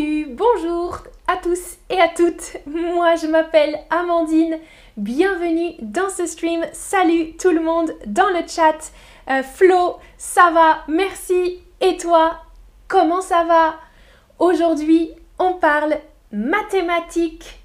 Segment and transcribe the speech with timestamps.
[0.00, 2.56] Bonjour à tous et à toutes.
[2.66, 4.60] Moi, je m'appelle Amandine.
[4.96, 6.64] Bienvenue dans ce stream.
[6.72, 8.92] Salut tout le monde dans le chat.
[9.28, 10.84] Euh, Flo, ça va?
[10.86, 11.64] Merci.
[11.80, 12.42] Et toi
[12.86, 13.74] Comment ça va?
[14.38, 15.10] Aujourd'hui,
[15.40, 15.98] on parle
[16.30, 17.60] mathématiques.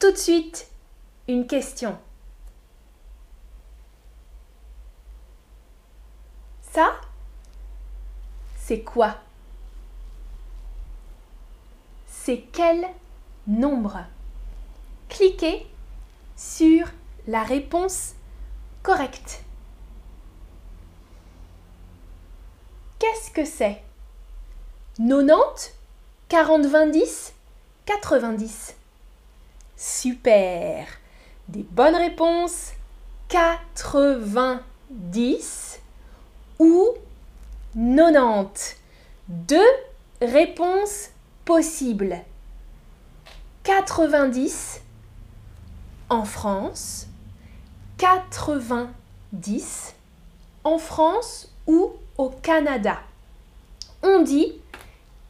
[0.00, 0.66] Tout de suite,
[1.28, 1.96] une question.
[6.72, 6.90] Ça,
[8.56, 9.14] c'est quoi?
[12.28, 12.84] C'est quel
[13.46, 14.04] nombre?
[15.08, 15.66] Cliquez
[16.36, 16.86] sur
[17.26, 18.12] la réponse
[18.82, 19.42] correcte.
[22.98, 23.82] Qu'est-ce que c'est?
[24.98, 25.72] 90
[26.28, 27.32] 40 20 10
[27.86, 28.76] 90
[29.78, 30.86] Super.
[31.48, 32.72] Des bonnes réponses.
[33.28, 35.80] 90
[36.58, 36.88] ou
[37.74, 38.76] 90
[39.28, 39.72] Deux
[40.20, 41.08] réponses
[41.48, 42.20] possibles.
[43.62, 44.82] 90
[46.10, 47.06] en France,
[47.96, 49.94] 90
[50.64, 52.98] en France ou au Canada.
[54.02, 54.60] On dit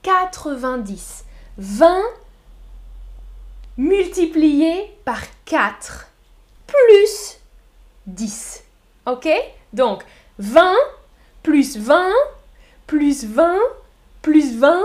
[0.02, 1.24] 90.
[1.56, 2.02] 20
[3.76, 6.08] multiplié par 4
[6.66, 7.38] plus
[8.08, 8.64] 10.
[9.06, 9.28] OK?
[9.72, 10.02] Donc
[10.40, 10.74] 20
[11.44, 12.10] plus 20
[12.88, 13.56] plus 20
[14.20, 14.82] plus 20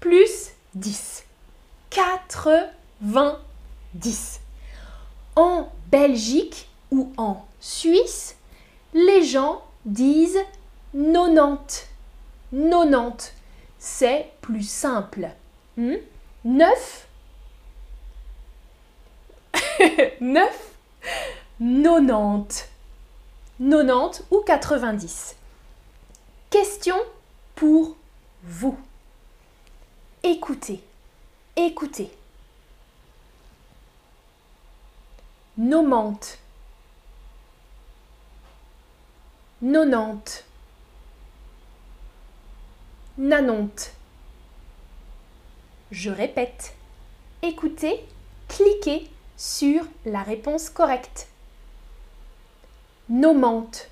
[0.00, 1.24] plus 10.
[1.90, 4.40] 90.
[5.36, 8.36] En Belgique ou en Suisse,
[8.94, 10.40] les gens disent
[10.94, 11.86] 90.
[12.52, 13.32] 90.
[13.78, 15.28] C'est plus simple.
[15.76, 15.98] 9
[20.20, 20.72] 9
[21.58, 22.68] 90.
[23.58, 25.36] 90 ou 90.
[26.50, 26.96] Question
[27.54, 27.96] pour
[28.42, 28.78] vous.
[30.24, 30.84] Écoutez,
[31.56, 32.08] écoutez.
[35.58, 36.38] Nomante.
[39.62, 40.44] Nonante.
[43.18, 43.90] Nanonte.
[45.90, 46.76] Je répète.
[47.42, 48.06] Écoutez,
[48.46, 51.26] cliquez sur la réponse correcte.
[53.08, 53.88] Nomante.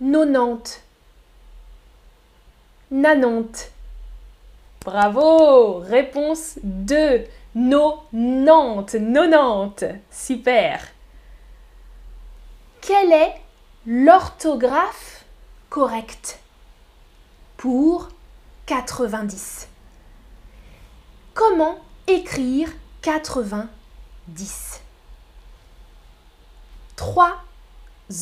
[0.00, 0.82] Nonante.
[2.90, 3.70] Nanonte.
[4.84, 7.24] Bravo Réponse 2.
[7.54, 8.94] Nonante.
[8.94, 9.84] Nonante.
[10.10, 10.86] Super.
[12.82, 13.34] Quelle est
[13.86, 15.24] l'orthographe
[15.70, 16.38] correcte
[17.56, 18.10] pour
[18.66, 19.68] 90
[21.32, 22.68] Comment écrire
[23.00, 24.82] 90
[26.94, 27.42] Trois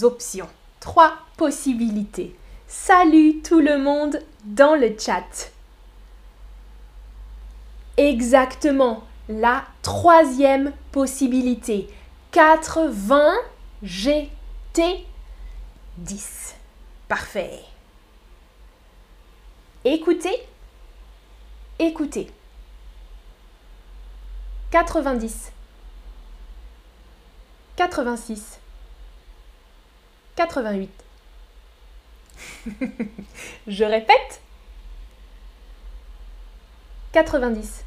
[0.02, 2.36] options, trois possibilités.
[2.68, 5.51] Salut tout le monde dans le chat.
[7.96, 11.88] Exactement, la troisième possibilité.
[12.32, 13.34] 80
[13.82, 15.06] GT
[15.98, 16.54] 10.
[17.08, 17.60] Parfait.
[19.84, 20.46] Écoutez,
[21.78, 22.30] écoutez.
[24.70, 25.52] 90,
[27.76, 28.58] 86,
[30.36, 30.90] 88.
[33.66, 34.40] Je répète.
[37.12, 37.84] 90,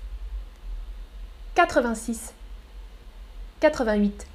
[1.56, 2.34] 86,
[3.60, 4.28] 88.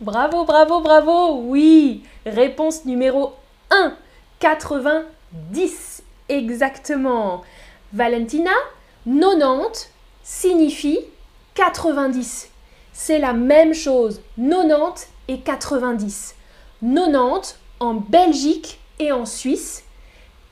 [0.00, 1.40] Bravo, bravo, bravo.
[1.48, 2.04] Oui.
[2.24, 3.34] Réponse numéro
[3.70, 3.96] 1.
[4.38, 6.02] 90.
[6.28, 7.42] Exactement.
[7.92, 8.52] Valentina,
[9.06, 9.90] 90
[10.22, 11.00] signifie
[11.54, 12.50] 90.
[12.92, 14.20] C'est la même chose.
[14.38, 16.34] 90 et 90.
[16.80, 19.84] 90 en Belgique et en Suisse.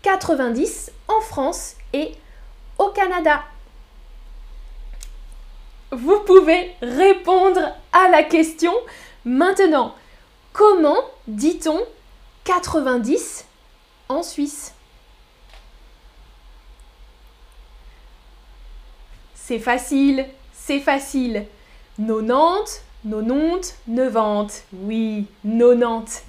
[0.03, 2.13] 90 en France et
[2.79, 3.45] au Canada.
[5.91, 7.61] Vous pouvez répondre
[7.93, 8.73] à la question
[9.25, 9.95] maintenant.
[10.53, 11.81] Comment dit-on
[12.45, 13.47] 90
[14.09, 14.75] en Suisse?
[19.35, 21.47] C'est facile, c'est facile.
[21.99, 24.65] 90, 90, 90.
[24.73, 26.25] Oui, 90.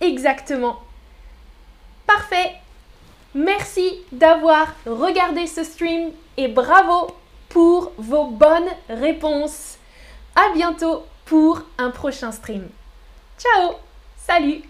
[0.00, 0.80] Exactement.
[2.06, 2.56] Parfait.
[3.36, 7.08] Merci d'avoir regardé ce stream et bravo
[7.50, 9.76] pour vos bonnes réponses.
[10.34, 12.66] À bientôt pour un prochain stream.
[13.38, 13.74] Ciao
[14.16, 14.62] Salut